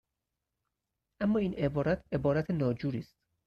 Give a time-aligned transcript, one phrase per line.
[1.21, 3.15] اما این عبارت، عبارت ناجوری است.